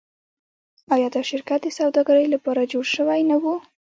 [0.93, 3.43] آیا دا شرکت د سوداګرۍ لپاره جوړ شوی نه و؟